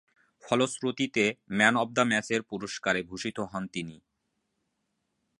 [0.43, 1.23] ফলশ্রুতিতে
[1.51, 3.97] man of the ম্যাচের পুরস্কারে ভূষিত হন তিনি।